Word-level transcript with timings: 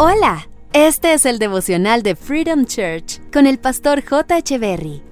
Hola, 0.00 0.48
este 0.72 1.12
es 1.12 1.26
el 1.26 1.40
devocional 1.40 2.04
de 2.04 2.14
Freedom 2.14 2.66
Church 2.66 3.20
con 3.32 3.48
el 3.48 3.58
pastor 3.58 4.04
J. 4.04 4.56
Berry. 4.56 5.02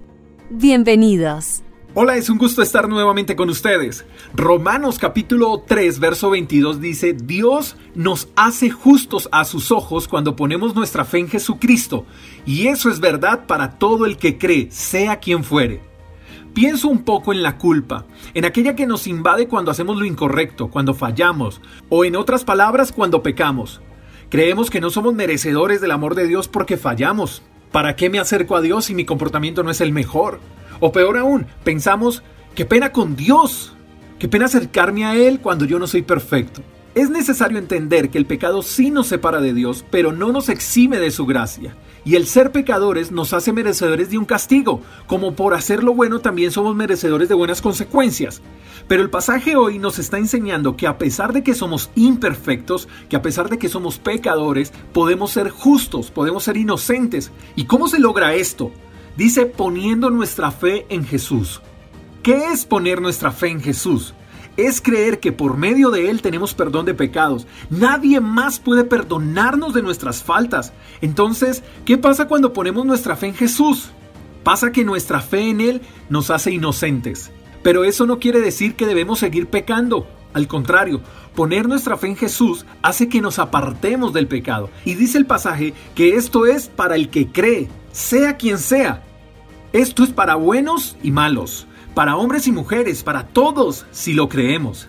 Bienvenidos. 0.48 1.64
Hola, 1.94 2.16
es 2.16 2.30
un 2.30 2.38
gusto 2.38 2.62
estar 2.62 2.88
nuevamente 2.88 3.34
con 3.34 3.50
ustedes. 3.50 4.06
Romanos 4.32 5.00
capítulo 5.00 5.64
3, 5.66 5.98
verso 5.98 6.30
22 6.30 6.80
dice, 6.80 7.14
Dios 7.14 7.76
nos 7.96 8.28
hace 8.36 8.70
justos 8.70 9.28
a 9.32 9.44
sus 9.44 9.72
ojos 9.72 10.06
cuando 10.06 10.36
ponemos 10.36 10.76
nuestra 10.76 11.04
fe 11.04 11.18
en 11.18 11.28
Jesucristo, 11.30 12.06
y 12.44 12.68
eso 12.68 12.88
es 12.88 13.00
verdad 13.00 13.44
para 13.48 13.80
todo 13.80 14.06
el 14.06 14.16
que 14.16 14.38
cree, 14.38 14.68
sea 14.70 15.18
quien 15.18 15.42
fuere. 15.42 15.80
Pienso 16.54 16.86
un 16.86 17.02
poco 17.02 17.32
en 17.32 17.42
la 17.42 17.58
culpa, 17.58 18.06
en 18.34 18.44
aquella 18.44 18.76
que 18.76 18.86
nos 18.86 19.08
invade 19.08 19.48
cuando 19.48 19.72
hacemos 19.72 19.96
lo 19.96 20.04
incorrecto, 20.04 20.68
cuando 20.68 20.94
fallamos, 20.94 21.60
o 21.88 22.04
en 22.04 22.14
otras 22.14 22.44
palabras, 22.44 22.92
cuando 22.92 23.20
pecamos. 23.20 23.80
Creemos 24.28 24.70
que 24.70 24.80
no 24.80 24.90
somos 24.90 25.14
merecedores 25.14 25.80
del 25.80 25.92
amor 25.92 26.16
de 26.16 26.26
Dios 26.26 26.48
porque 26.48 26.76
fallamos. 26.76 27.42
¿Para 27.70 27.94
qué 27.94 28.10
me 28.10 28.18
acerco 28.18 28.56
a 28.56 28.60
Dios 28.60 28.86
si 28.86 28.94
mi 28.94 29.04
comportamiento 29.04 29.62
no 29.62 29.70
es 29.70 29.80
el 29.80 29.92
mejor? 29.92 30.40
O 30.80 30.90
peor 30.92 31.16
aún, 31.16 31.46
pensamos, 31.62 32.22
qué 32.54 32.64
pena 32.64 32.90
con 32.90 33.14
Dios, 33.14 33.74
qué 34.18 34.28
pena 34.28 34.46
acercarme 34.46 35.04
a 35.04 35.14
Él 35.14 35.40
cuando 35.40 35.64
yo 35.64 35.78
no 35.78 35.86
soy 35.86 36.02
perfecto. 36.02 36.62
Es 36.96 37.10
necesario 37.10 37.58
entender 37.58 38.08
que 38.08 38.16
el 38.16 38.24
pecado 38.24 38.62
sí 38.62 38.90
nos 38.90 39.08
separa 39.08 39.42
de 39.42 39.52
Dios, 39.52 39.84
pero 39.90 40.12
no 40.12 40.32
nos 40.32 40.48
exime 40.48 40.98
de 40.98 41.10
su 41.10 41.26
gracia. 41.26 41.76
Y 42.06 42.14
el 42.14 42.26
ser 42.26 42.52
pecadores 42.52 43.12
nos 43.12 43.34
hace 43.34 43.52
merecedores 43.52 44.08
de 44.08 44.16
un 44.16 44.24
castigo, 44.24 44.80
como 45.06 45.36
por 45.36 45.52
hacer 45.52 45.84
lo 45.84 45.92
bueno 45.92 46.20
también 46.20 46.52
somos 46.52 46.74
merecedores 46.74 47.28
de 47.28 47.34
buenas 47.34 47.60
consecuencias. 47.60 48.40
Pero 48.88 49.02
el 49.02 49.10
pasaje 49.10 49.56
hoy 49.56 49.78
nos 49.78 49.98
está 49.98 50.16
enseñando 50.16 50.74
que 50.78 50.86
a 50.86 50.96
pesar 50.96 51.34
de 51.34 51.42
que 51.42 51.54
somos 51.54 51.90
imperfectos, 51.96 52.88
que 53.10 53.16
a 53.16 53.20
pesar 53.20 53.50
de 53.50 53.58
que 53.58 53.68
somos 53.68 53.98
pecadores, 53.98 54.72
podemos 54.94 55.32
ser 55.32 55.50
justos, 55.50 56.10
podemos 56.10 56.44
ser 56.44 56.56
inocentes. 56.56 57.30
¿Y 57.56 57.66
cómo 57.66 57.88
se 57.88 57.98
logra 57.98 58.32
esto? 58.32 58.72
Dice 59.18 59.44
poniendo 59.44 60.08
nuestra 60.08 60.50
fe 60.50 60.86
en 60.88 61.04
Jesús. 61.04 61.60
¿Qué 62.22 62.46
es 62.54 62.64
poner 62.64 63.02
nuestra 63.02 63.32
fe 63.32 63.48
en 63.48 63.60
Jesús? 63.60 64.14
Es 64.56 64.80
creer 64.80 65.20
que 65.20 65.32
por 65.32 65.56
medio 65.56 65.90
de 65.90 66.08
Él 66.10 66.22
tenemos 66.22 66.54
perdón 66.54 66.86
de 66.86 66.94
pecados. 66.94 67.46
Nadie 67.68 68.20
más 68.20 68.58
puede 68.58 68.84
perdonarnos 68.84 69.74
de 69.74 69.82
nuestras 69.82 70.22
faltas. 70.22 70.72
Entonces, 71.00 71.62
¿qué 71.84 71.98
pasa 71.98 72.26
cuando 72.26 72.52
ponemos 72.52 72.86
nuestra 72.86 73.16
fe 73.16 73.28
en 73.28 73.34
Jesús? 73.34 73.90
Pasa 74.42 74.72
que 74.72 74.84
nuestra 74.84 75.20
fe 75.20 75.50
en 75.50 75.60
Él 75.60 75.82
nos 76.08 76.30
hace 76.30 76.52
inocentes. 76.52 77.30
Pero 77.62 77.84
eso 77.84 78.06
no 78.06 78.18
quiere 78.18 78.40
decir 78.40 78.76
que 78.76 78.86
debemos 78.86 79.18
seguir 79.18 79.48
pecando. 79.48 80.06
Al 80.32 80.48
contrario, 80.48 81.00
poner 81.34 81.68
nuestra 81.68 81.96
fe 81.96 82.08
en 82.08 82.16
Jesús 82.16 82.64
hace 82.82 83.08
que 83.08 83.20
nos 83.20 83.38
apartemos 83.38 84.12
del 84.12 84.28
pecado. 84.28 84.70
Y 84.84 84.94
dice 84.94 85.18
el 85.18 85.26
pasaje 85.26 85.74
que 85.94 86.16
esto 86.16 86.46
es 86.46 86.68
para 86.68 86.94
el 86.94 87.08
que 87.08 87.26
cree, 87.28 87.68
sea 87.90 88.36
quien 88.36 88.58
sea. 88.58 89.02
Esto 89.72 90.04
es 90.04 90.10
para 90.10 90.36
buenos 90.36 90.96
y 91.02 91.10
malos, 91.10 91.66
para 91.96 92.16
hombres 92.16 92.46
y 92.46 92.52
mujeres, 92.52 93.02
para 93.02 93.26
todos, 93.28 93.86
si 93.90 94.12
lo 94.12 94.28
creemos. 94.28 94.86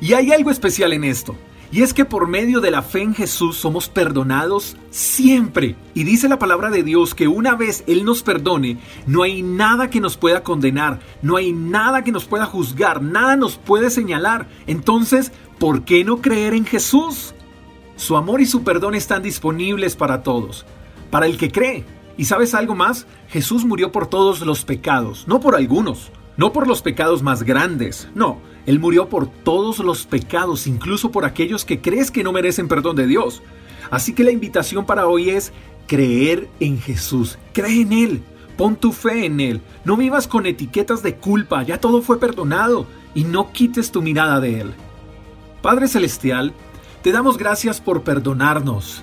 Y 0.00 0.14
hay 0.14 0.32
algo 0.32 0.50
especial 0.50 0.92
en 0.92 1.04
esto, 1.04 1.36
y 1.70 1.82
es 1.82 1.94
que 1.94 2.04
por 2.04 2.26
medio 2.26 2.60
de 2.60 2.72
la 2.72 2.82
fe 2.82 3.00
en 3.00 3.14
Jesús 3.14 3.56
somos 3.58 3.88
perdonados 3.88 4.76
siempre. 4.90 5.76
Y 5.94 6.02
dice 6.02 6.28
la 6.28 6.40
palabra 6.40 6.68
de 6.70 6.82
Dios 6.82 7.14
que 7.14 7.28
una 7.28 7.54
vez 7.54 7.84
Él 7.86 8.04
nos 8.04 8.24
perdone, 8.24 8.78
no 9.06 9.22
hay 9.22 9.40
nada 9.42 9.88
que 9.88 10.00
nos 10.00 10.16
pueda 10.16 10.42
condenar, 10.42 10.98
no 11.22 11.36
hay 11.36 11.52
nada 11.52 12.02
que 12.02 12.10
nos 12.10 12.24
pueda 12.24 12.44
juzgar, 12.44 13.02
nada 13.02 13.36
nos 13.36 13.54
puede 13.56 13.88
señalar. 13.88 14.48
Entonces, 14.66 15.30
¿por 15.60 15.84
qué 15.84 16.02
no 16.02 16.20
creer 16.20 16.54
en 16.54 16.66
Jesús? 16.66 17.34
Su 17.94 18.16
amor 18.16 18.40
y 18.40 18.46
su 18.46 18.64
perdón 18.64 18.96
están 18.96 19.22
disponibles 19.22 19.94
para 19.94 20.24
todos, 20.24 20.66
para 21.12 21.26
el 21.26 21.38
que 21.38 21.52
cree. 21.52 21.84
¿Y 22.16 22.24
sabes 22.24 22.52
algo 22.52 22.74
más? 22.74 23.06
Jesús 23.28 23.64
murió 23.64 23.92
por 23.92 24.08
todos 24.08 24.40
los 24.40 24.64
pecados, 24.64 25.28
no 25.28 25.38
por 25.38 25.54
algunos, 25.54 26.10
no 26.38 26.54
por 26.54 26.66
los 26.66 26.80
pecados 26.80 27.22
más 27.22 27.42
grandes, 27.42 28.08
no, 28.14 28.40
Él 28.64 28.78
murió 28.78 29.10
por 29.10 29.28
todos 29.28 29.80
los 29.80 30.06
pecados, 30.06 30.66
incluso 30.66 31.10
por 31.10 31.26
aquellos 31.26 31.66
que 31.66 31.82
crees 31.82 32.10
que 32.10 32.24
no 32.24 32.32
merecen 32.32 32.68
perdón 32.68 32.96
de 32.96 33.06
Dios. 33.06 33.42
Así 33.90 34.14
que 34.14 34.24
la 34.24 34.30
invitación 34.30 34.86
para 34.86 35.06
hoy 35.06 35.28
es 35.28 35.52
creer 35.86 36.48
en 36.60 36.80
Jesús, 36.80 37.38
cree 37.52 37.82
en 37.82 37.92
Él, 37.92 38.22
pon 38.56 38.76
tu 38.76 38.92
fe 38.92 39.26
en 39.26 39.40
Él, 39.40 39.60
no 39.84 39.98
vivas 39.98 40.26
con 40.26 40.46
etiquetas 40.46 41.02
de 41.02 41.16
culpa, 41.16 41.62
ya 41.62 41.78
todo 41.78 42.00
fue 42.00 42.18
perdonado 42.18 42.86
y 43.14 43.24
no 43.24 43.52
quites 43.52 43.90
tu 43.90 44.00
mirada 44.00 44.40
de 44.40 44.62
Él. 44.62 44.72
Padre 45.60 45.88
Celestial, 45.88 46.54
te 47.02 47.12
damos 47.12 47.36
gracias 47.36 47.82
por 47.82 48.02
perdonarnos, 48.02 49.02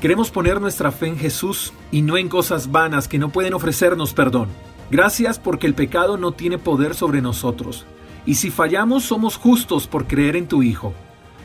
Queremos 0.00 0.30
poner 0.30 0.60
nuestra 0.60 0.92
fe 0.92 1.08
en 1.08 1.18
Jesús 1.18 1.72
y 1.90 2.02
no 2.02 2.16
en 2.16 2.28
cosas 2.28 2.70
vanas 2.70 3.08
que 3.08 3.18
no 3.18 3.30
pueden 3.30 3.52
ofrecernos 3.52 4.14
perdón. 4.14 4.48
Gracias 4.90 5.38
porque 5.38 5.66
el 5.66 5.74
pecado 5.74 6.16
no 6.16 6.32
tiene 6.32 6.58
poder 6.58 6.94
sobre 6.94 7.20
nosotros. 7.20 7.84
Y 8.24 8.36
si 8.36 8.50
fallamos 8.50 9.04
somos 9.04 9.36
justos 9.36 9.86
por 9.86 10.06
creer 10.06 10.36
en 10.36 10.48
tu 10.48 10.62
Hijo. 10.62 10.94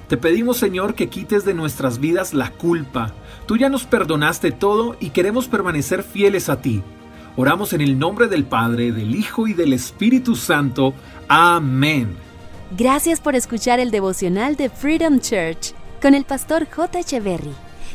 Te 0.08 0.18
pedimos 0.18 0.58
Señor 0.58 0.96
que 0.96 1.10
quites 1.10 1.46
de 1.46 1.54
nuestras 1.54 2.00
vidas 2.00 2.34
la 2.34 2.52
culpa. 2.52 3.14
Tú 3.46 3.58
ya 3.58 3.70
nos 3.70 3.86
perdonaste 3.86 4.52
todo 4.52 4.96
y 5.00 5.10
queremos 5.10 5.48
permanecer 5.48 6.04
fieles 6.04 6.50
a 6.50 6.62
ti. 6.62 6.84
Oramos 7.36 7.74
en 7.74 7.82
el 7.82 7.98
nombre 7.98 8.28
del 8.28 8.44
Padre, 8.44 8.92
del 8.92 9.16
Hijo 9.16 9.48
y 9.48 9.54
del 9.54 9.74
Espíritu 9.74 10.36
Santo. 10.36 10.94
Amén. 11.28 12.16
Gracias 12.78 13.22
por 13.22 13.36
escuchar 13.36 13.80
el 13.80 13.92
devocional 13.92 14.56
de 14.56 14.70
Freedom 14.70 15.20
Church 15.20 15.74
con 16.02 16.14
el 16.14 16.26
pastor 16.26 16.68
J. 16.70 17.00
Echeverry. 17.00 17.54